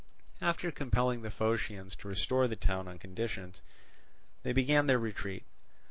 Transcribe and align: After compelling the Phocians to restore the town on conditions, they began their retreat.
After 0.41 0.71
compelling 0.71 1.21
the 1.21 1.29
Phocians 1.29 1.95
to 1.97 2.07
restore 2.07 2.47
the 2.47 2.55
town 2.55 2.87
on 2.87 2.97
conditions, 2.97 3.61
they 4.41 4.51
began 4.51 4.87
their 4.87 4.97
retreat. 4.97 5.43